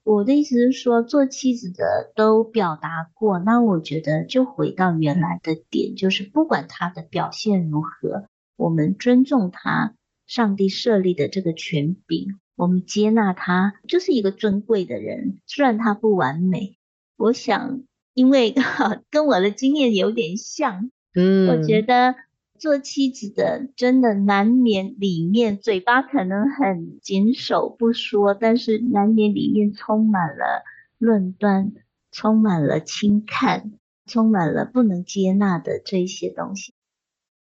[0.03, 8.25] 我的意思是说，做妻子的都表达过，那我觉得就回到原来的点，就是不管他的表现如何，
[8.57, 9.93] 我们尊重他，
[10.25, 15.37] 上帝设立的这个权柄，我们接纳他，就是一个尊贵的人。
[15.45, 16.79] 虽然他不完美，
[17.15, 17.83] 我想。
[18.13, 18.53] 因为
[19.09, 22.15] 跟我的经验有点像，嗯，我觉得
[22.57, 30.63] 做妻子的真的难免里面嘴巴可能很谨守不说，但是难免里面充满了
[30.97, 31.71] 论断，
[32.11, 33.71] 充满了轻看，
[34.05, 36.73] 充满了不能接纳的这些东西，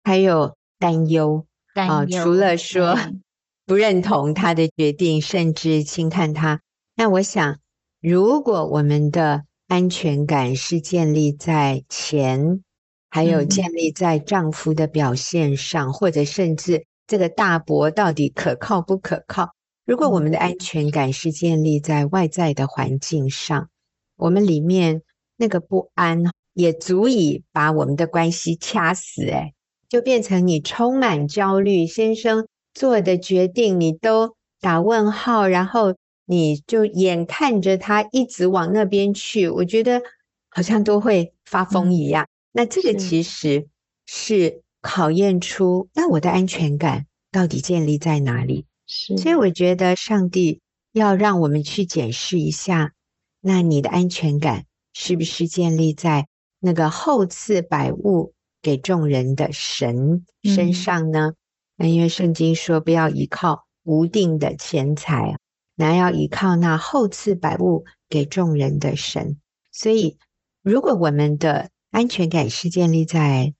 [0.03, 2.95] 还有担忧，担忧，哦，除了说
[3.65, 6.61] 不认同他的决定，甚至轻看他，
[6.95, 7.57] 那我想，
[7.99, 12.63] 如果我们的安全感是建立在钱，
[13.09, 19.49] 还有建立在丈夫的表现上，嗯、或者甚至这个大伯到底可靠不可靠？
[19.85, 23.69] 如果我们的安全感是建立在外在的环境上，
[24.15, 25.01] 我们里面
[25.35, 29.23] 那个不安也足以把我们的关系掐死。
[29.23, 29.53] 诶，
[29.89, 35.95] 就变成你充满焦虑，先生做的决定你都打问号，然后。
[36.29, 40.01] 你就眼看着他一直往那边去，我觉得
[40.49, 42.25] 好像都会发疯一样。
[42.25, 43.65] 嗯、那这个其实
[44.05, 48.65] 是考验出那我的安全感到底建立在哪里？
[48.87, 50.59] 是，所以我觉得上帝
[50.91, 52.91] 要让我们去检视一下，
[53.39, 56.27] 那你的安全感是不是建立在
[56.59, 61.35] 那个厚赐百物给众人的神身上呢？
[61.77, 65.37] 那、嗯、因为圣经说不要依靠无定的钱财。
[65.79, 69.37] 乃要依靠那厚赐百物给众人的神，
[69.71, 70.17] 所以
[70.63, 73.53] 如果我们的安全感是建立在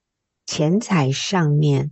[0.48, 1.92] 钱财上面，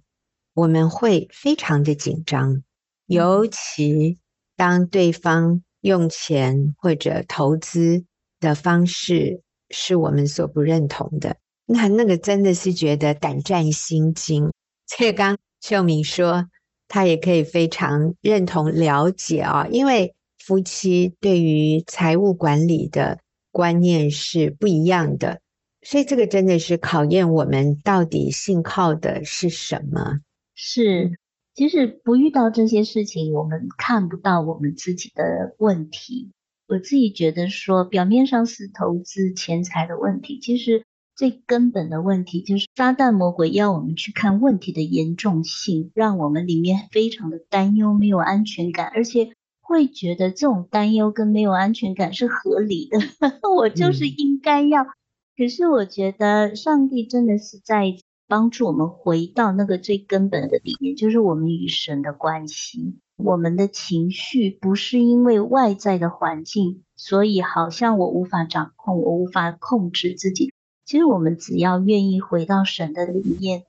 [0.55, 2.63] 我们会非常的紧张，
[3.05, 4.17] 尤其
[4.55, 8.03] 当对方用钱或者投资
[8.39, 14.51] 的方式是我们所不认同的，那那个真的是觉得胆战心惊。
[14.88, 16.47] 所以刚秀敏说，
[16.87, 20.13] 他也可以非常认同了解啊，因为。
[20.37, 23.17] 夫妻对于财务管理的
[23.49, 25.41] 观念是不一样的，
[25.81, 30.19] 所以这个真的是考验我们到底信靠的是什么。
[30.53, 31.17] 是，
[31.55, 36.31] 其实不遇到这些事情，我们看不到我们自己的问题。
[36.67, 40.85] 我自己觉得说，表面上是投资钱财的问题，其实
[41.15, 49.32] 最根本的问题就是撒旦魔鬼要我们去看问题的严重性，让我们里面非常的担忧，没有安全感，而且。
[49.67, 52.99] 会觉得这种担忧跟没有安全感是合理的，
[53.58, 54.84] 我就是应该要。
[54.84, 54.88] 嗯、
[55.36, 57.95] 可是我觉得上帝真的是在
[58.28, 62.99] 帮助我们回到那个最根本的里面，就是我们与神的关系。
[63.17, 70.53] 我们的情绪不是因为外在的环境，所以好像我无法掌控，我无法控制自己。
[70.86, 73.63] 其实我们只要愿意回到神的里面。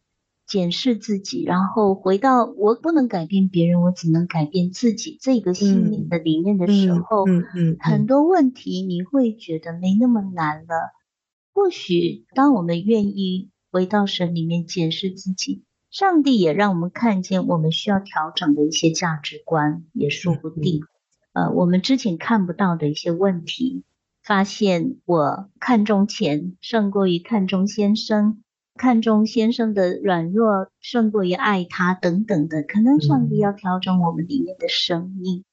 [0.49, 10.93] 检视自己，然后回到我不能改变别人，我只能改变自己这个心灵的里面的时候，嗯嗯，嗯，嗯，很多问题你会觉得没那么难了。
[11.53, 20.85] 或许当我们愿意回到神里面检视自己，上帝也让我们看见我们需要调整的一些价值观，也说不定。
[21.33, 23.83] 呃，我们之前看不到的一些问题，
[24.27, 28.43] 发现我看重钱胜过于看重先生。
[28.79, 35.45] 看重先生的软弱胜过于爱他等等的，可能上帝要调整我们里面的生命。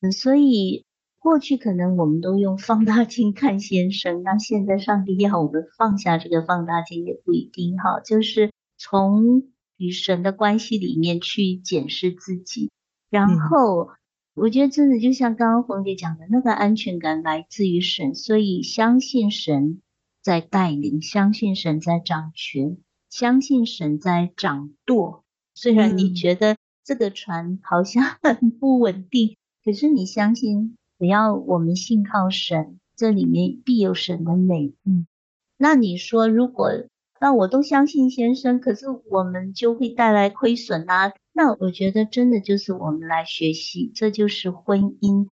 [0.00, 0.86] 嗯，所以
[1.18, 9.42] 过去可能我们都用放大镜看先生，那现在上帝要我们放下这个放大镜也不一定哈，就是从
[9.76, 12.70] 与神的关系里面去检视自己。
[13.10, 13.90] 然后
[14.34, 19.80] 我觉得真的就像刚刚冯姐讲的，那个安全感来自于神，所以相信神
[20.22, 22.78] 在带领，相信神在掌权，
[23.10, 25.24] 相信神在掌舵。
[25.54, 30.76] 虽然你觉得这个船好像 很不稳定，可是你相信。
[30.98, 34.72] 只要我们信靠神，这里面必有神的美。
[34.84, 35.08] 嗯，
[35.56, 36.70] 那你说，如果
[37.18, 41.12] 那我都相信先生，可是我们就会带来亏损啊？
[41.32, 45.28] 那我觉得真的就是我们来学习，这就是婚姻，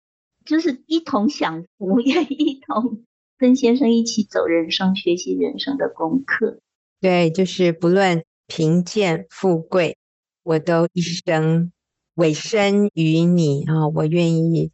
[0.45, 3.03] 就是一同享福，也一同
[3.37, 6.59] 跟先生一起走人生，学习人生的功课。
[7.01, 9.97] 对，就是不论贫贱富贵，
[10.43, 11.71] 我都一生
[12.15, 14.71] 委身于你啊，我愿意。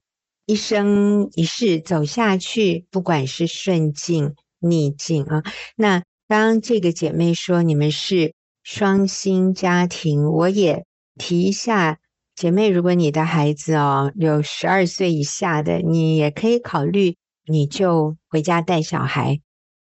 [0.48, 5.44] 一生一世走下去，不管是顺境逆境啊。
[5.76, 10.86] 那当这个姐妹说你们是双薪家庭，我也
[11.18, 12.00] 提一下，
[12.36, 19.40] 姐妹，如果你的孩子哦有十二岁以下的，你也可以考虑，你就回家带小孩。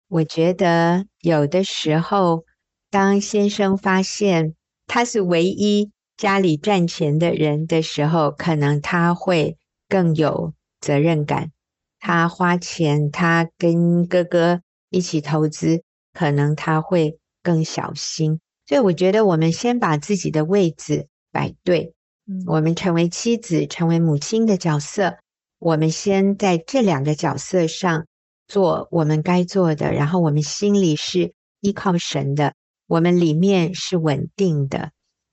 [0.07, 2.43] 我觉得有的时候，
[2.89, 4.55] 当先生发现
[4.87, 9.57] 他是唯一家里赚钱的人的时候，可能他会。
[9.91, 11.51] 更有责任感，
[11.99, 14.61] 他花钱，他跟哥哥
[14.91, 15.81] 一起投资，
[16.13, 18.39] 可能他会更小心。
[18.67, 21.93] 所以我觉得，我们先把自己的位置摆对，
[22.27, 25.17] 嗯，我们成为妻子、成为母亲的角色，
[25.59, 28.05] 我们先在这两个角色上
[28.47, 32.53] 做我们该做的，然后我们心里是依靠神的，
[32.87, 34.91] 我们里面是稳定的，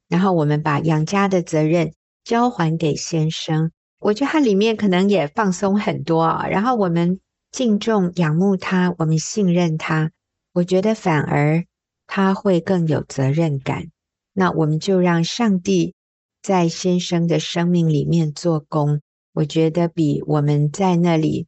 [0.08, 1.92] 然后我们把养家的责任
[2.24, 3.70] 交还给先生。
[3.98, 7.18] 我觉得他里面可能也放松很多啊，然后我们
[7.50, 10.10] 敬重、仰慕他，我们信任他。
[10.52, 11.64] 我觉得反而
[12.06, 13.90] 他会更有责任感。
[14.36, 15.94] 那我们就让上帝
[16.42, 19.00] 在先生的生命里面做工。
[19.32, 21.46] 我觉得比我们在那里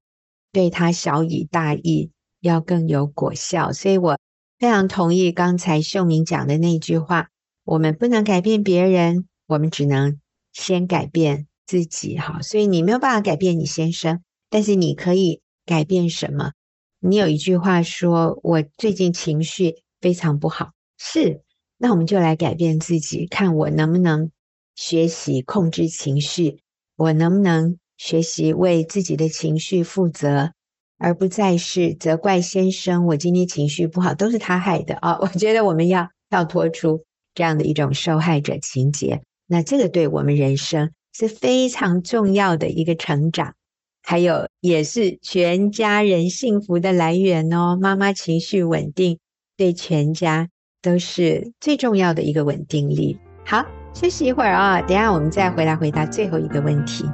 [0.50, 2.10] 对他小以大义
[2.40, 3.72] 要更有果效。
[3.72, 4.18] 所以我
[4.58, 7.28] 非常同意刚才秀明讲的那句话：
[7.64, 10.18] 我们不能改变别人，我们只能
[10.52, 11.46] 先改变。
[11.66, 16.52] 自己哈，所以你没有办法改变你先生，但是你可以改变什么？
[16.98, 21.42] 你有一句话说：“我最近情绪非常不好。”是，
[21.78, 24.30] 那我们就来改变自己，看我能不能
[24.74, 26.60] 学习控制情绪，
[26.96, 30.52] 我能不能学习为自己的情绪负责，
[30.98, 33.06] 而不再是责怪先生。
[33.06, 35.18] 我今天情绪不好，都是他害的啊！
[35.22, 37.04] 我觉得我们要跳脱出
[37.34, 40.90] 这样的一种受害者情节，那这个对我们人生。
[41.14, 43.54] 是非常重要的一个成长，
[44.02, 47.76] 还有也是全家人幸福的来源哦。
[47.80, 49.18] 妈妈情绪稳定，
[49.56, 50.48] 对全家
[50.80, 53.18] 都是最重要的一个稳定力。
[53.44, 53.64] 好，
[53.94, 57.04] 休息一会儿啊，等下我们再回来回答最后一个问题。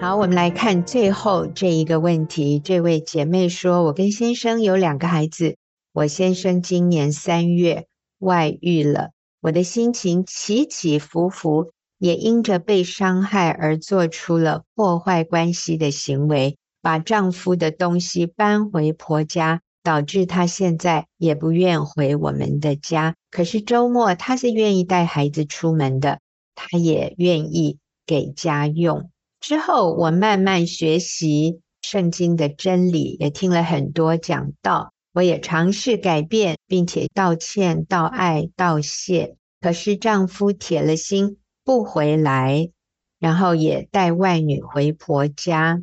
[0.00, 2.58] 好，我们来看最后这一个问题。
[2.58, 5.56] 这位姐妹说：“我跟先生有两个孩子，
[5.94, 7.86] 我先生今年三月
[8.18, 23.14] 外遇了，我的心情起起伏伏，也因着被伤害而做出了破坏关系的行为，把丈夫的东西搬回婆家，导致他现在也不愿回我们的家。
[23.30, 26.18] 可是周末他是愿意带孩子出门的，
[26.56, 34.93] 他也愿意给家用。”之后，我慢慢学习圣经的真理，也听了很多讲道。
[35.14, 39.36] 我也尝试改变，并且道歉、道爱、道谢。
[39.60, 42.70] 可是丈夫铁了心不回来，
[43.18, 45.82] 然后也带外女回婆家。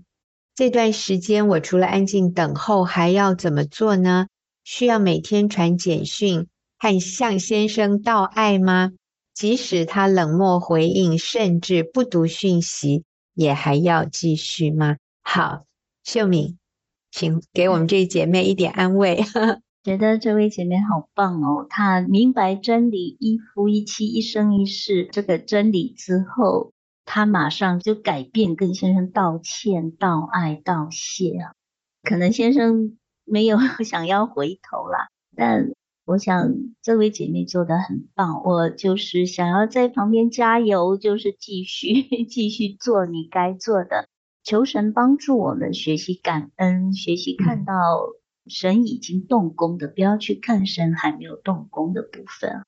[0.53, 4.27] 这段时间，我除了安静等候，还要怎么做呢？
[4.65, 8.91] 需要每天传简讯和向先生道爱吗？
[9.33, 13.05] 即使他冷漠回应，甚至不读讯息。
[13.33, 14.97] 也还要继续吗？
[15.23, 15.63] 好，
[16.03, 16.57] 秀敏，
[17.11, 19.21] 请给我们这姐妹一点安慰。
[19.83, 26.73] 觉得这位姐妹好棒哦，她明白真理，一夫一妻，一生一世这个真理之后，
[27.05, 31.51] 她马上就改变，跟先生道歉、道爱、道谢啊。
[32.03, 35.71] 可能先生 没有 想要回头啦，但。
[36.03, 44.09] 我想这位姐妹做得很棒，我就是想要在旁边加油，就是继续继续做你该做的。
[44.43, 47.73] 求神帮助我们学习感恩，学习看到
[48.47, 52.63] 神已经动工的，不要去看神还没有动工的部分。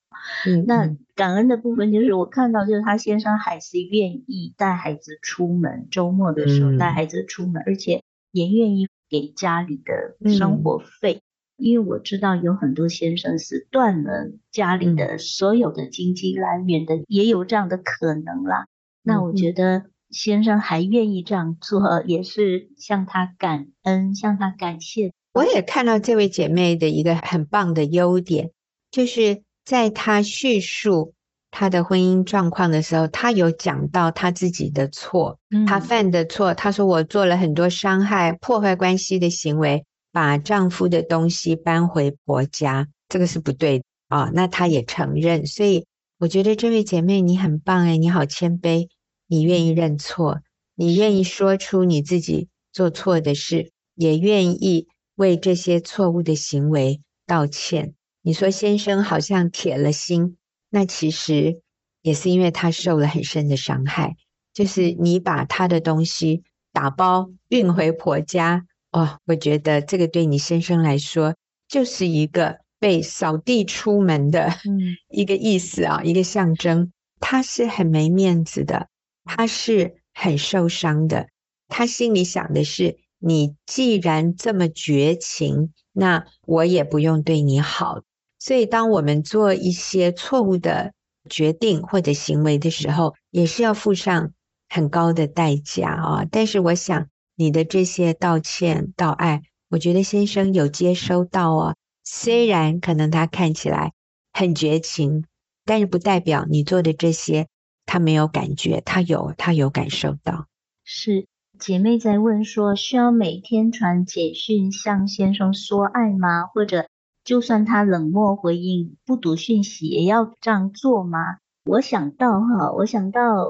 [0.46, 11.22] 嗯，那感恩的部分就是我看到，就是他先生还是愿意带孩子出门，周末的时候带孩子出门，而且也愿意给家里的生活费。
[11.56, 18.66] 因为我知道有很多先生是断了家里的所有的经济来源的，也有这样的可能啦。
[19.02, 19.86] 那我觉得。
[20.14, 25.12] 先生还愿意这样做，也是向他感恩，向他感谢。
[25.32, 28.52] 我也看到这位姐妹的一个很棒的优点，
[28.92, 31.14] 就是在她叙述
[31.50, 36.54] 她的婚姻状况的时候，她有讲到她自己的错，她犯的错。
[36.54, 45.84] 她说：“我做了很多伤害、破坏关系的行为，把丈夫的东西搬回婆家，这个是不对的啊。”那她也承认，所以
[46.20, 48.88] 我觉得这位姐妹你很棒哎，你好谦卑。
[49.34, 50.42] 你愿意认错，
[50.76, 57.94] 你愿意说出你自己做错的事，也愿意为这些错误的行为道歉。
[58.22, 60.36] 你说先生好像铁了心，
[60.70, 61.60] 那其实
[62.00, 64.14] 也是因为他受了很深的伤害。
[64.52, 71.34] 就是你把他的东西打包运回婆家，哦，我觉得这个对你先生来说
[71.66, 74.54] 就是一个被扫地出门的
[75.10, 76.92] 一个意思啊，一个象征。
[77.18, 78.88] 他是很没面子的。
[79.24, 81.28] 他是很受伤的，
[81.68, 88.02] 他心里想的是：你既然这么绝情，那我也不用对你好。
[88.38, 90.92] 所以，当我们做一些错误的
[91.30, 94.32] 决定或者行为的时候，也是要付上
[94.68, 96.26] 很高的代价啊。
[96.30, 101.74] 但是，我想你的这些道歉、道爱，我觉得先生有接收到哦。
[102.04, 103.94] 虽然可能他看起来
[104.34, 105.24] 很绝情，
[105.64, 107.46] 但是不代表你做的这些。
[107.86, 110.46] 他没有感觉，他有，他有感受到。
[110.84, 111.26] 是
[111.58, 116.46] 姐妹在问说，需要每天传简讯向先生说爱吗？
[116.46, 116.88] 或者
[117.24, 121.18] 就算他冷漠回应、不读讯息，也要这样做吗？
[121.64, 123.46] 我想到哈，我想到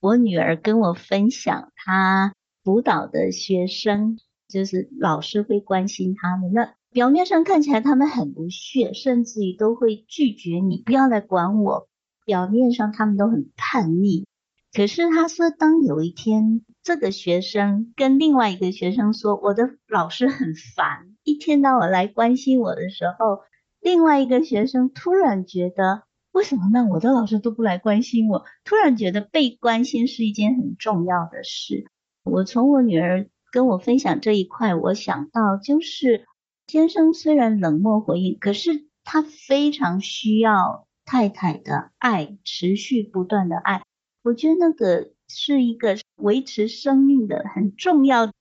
[0.00, 4.18] 我女儿跟我分享，她辅导的学生，
[4.48, 6.52] 就是老师会关心他们。
[6.52, 11.88] 那表面上看起来他们很不屑，甚至于都会拒绝你，不要来管我。
[12.24, 14.24] 表面上他们都很叛逆，
[14.72, 23.40] 可是他说，当有一天这个学生跟另外一个学生说：“我的老师很烦，一天到晚来关心我的时候”，
[23.80, 26.86] 另外一个学生突然觉得：“为什么呢？
[26.90, 31.86] 我的老师都不来关心我？”突然觉得被关心是一件很重要的事。
[32.24, 36.24] 我从我女儿跟我分享这一块，我想到就是
[36.68, 40.86] 先生虽然冷漠回应，可是他非常需要。
[41.04, 43.82] 太太的爱，持续不断的爱，
[44.22, 48.32] 我觉得那个是一个维持生命的很重要，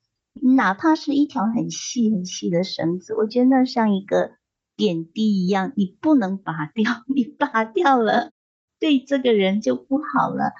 [0.55, 4.34] 哪怕是一条很细很细的绳子，我觉得那像一个
[4.78, 8.32] 点滴一样，你不能拔掉，你拔掉了，
[8.80, 10.53] 对这个人就不好了。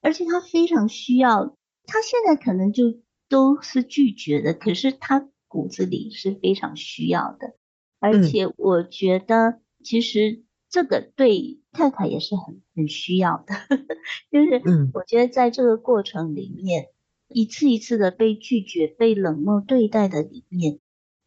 [0.00, 7.56] 而且他非常需要，他现在可能就都是拒绝的，可是他骨子里是非常需要的。
[7.98, 10.44] 而且我觉得其实。
[10.70, 13.54] 这个对太太也是很很需要的，
[14.30, 14.62] 就是
[14.92, 16.92] 我觉得在这个过程里面，嗯、
[17.28, 20.78] 一次一次的被拒绝、被冷漠对待的里面，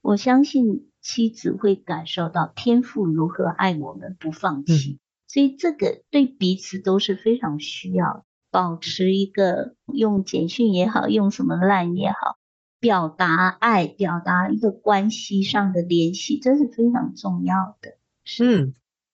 [0.02, 12.38] 我相信妻子会感受到天父如何爱我们不放弃，嗯、所以这个对彼此都是非常需要，保持一个用简讯也好，用什么 LINE 也好，
[12.80, 17.98] 表达爱，表达一个关系上的联系，这是非常重要的。
[18.24, 18.66] 是。
[18.66, 18.74] 嗯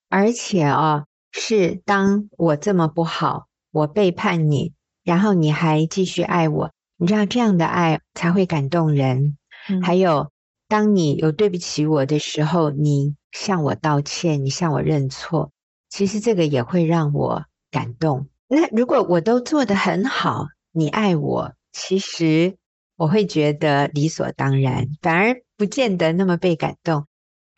[0.09, 9.37] 而且哦，是当我这么不好，我背叛你，然后你还继续爱我，你知道这样的爱才会感动人。
[9.69, 10.31] 嗯、还有，
[10.69, 15.51] 当你有对不起我的时候，你向我道歉，你向我认错，
[15.89, 18.29] 其实这个也会让我感动。
[18.47, 22.55] 那如果我都做得很好，你爱我，其实
[22.95, 27.05] 我会觉得理所当然，反而不见得那么被感动。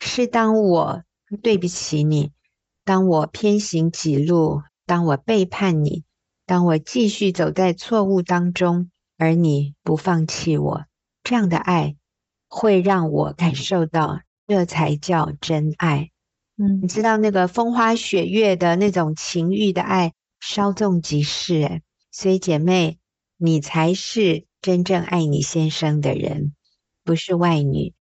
[0.00, 1.04] 是当我
[1.42, 2.32] 对不起你。
[2.90, 6.02] 当我偏行己路，当我背叛你，
[6.44, 10.86] 当我继续走在错误当中，而你不放弃我，
[11.22, 11.94] 这样的爱
[12.48, 16.10] 会让我感受到，这才叫真爱。
[16.56, 21.62] 嗯，你知道那个风花雪月的那种情欲的爱，稍纵即逝。
[21.62, 22.98] 哎，所以姐妹，
[23.36, 26.56] 你才是真正爱你先生的人，
[27.04, 27.94] 不是外女。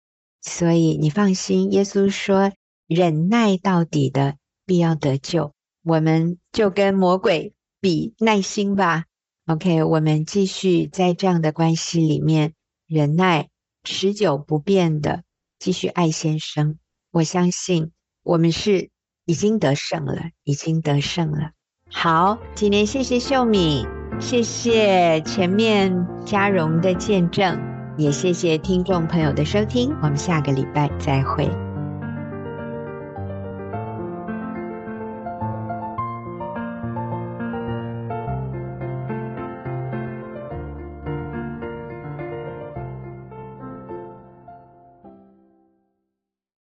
[0.43, 2.53] 所以你放心，耶稣说，
[2.87, 4.37] 忍耐到底的。
[4.67, 9.05] 必要得救，我们就跟魔鬼比耐心吧。
[9.47, 12.53] OK，我们继续在这样的关系里面
[12.89, 13.49] 忍耐，
[13.85, 15.23] 持久不变的
[15.61, 16.79] 继续爱先生。
[17.13, 17.93] 我相信
[18.25, 18.91] 我们是
[19.25, 21.53] 已经得胜了，已经得胜了。
[21.89, 23.87] 好，今天谢谢秀敏，
[24.19, 27.61] 谢谢前面佳荣的见证，
[27.97, 29.95] 也谢谢听众朋友的收听。
[30.03, 31.66] 我们下个礼拜再会。